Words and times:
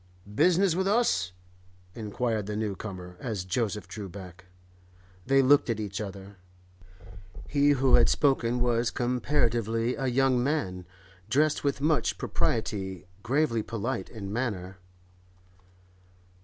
'Business 0.25 0.73
with 0.73 0.87
us?' 0.87 1.31
inquired 1.93 2.47
the 2.47 2.55
new 2.55 2.75
comer, 2.75 3.17
as 3.19 3.45
Joseph 3.45 3.87
drew 3.87 4.09
back. 4.09 4.45
They 5.27 5.43
looked 5.43 5.69
at 5.69 5.79
each 5.79 6.01
other. 6.01 6.37
He 7.47 7.73
who 7.77 7.93
had 7.93 8.09
spoken 8.09 8.61
was 8.61 8.89
comparatively 8.89 9.93
a 9.93 10.07
young 10.07 10.43
man, 10.43 10.87
dressed 11.29 11.63
with 11.63 11.81
much 11.81 12.17
propriety, 12.17 13.05
gravely 13.21 13.61
polite 13.61 14.09
in 14.09 14.33
manner. 14.33 14.79